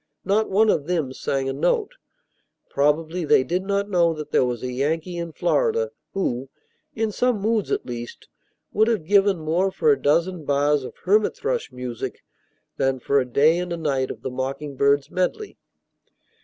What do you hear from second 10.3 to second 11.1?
bars of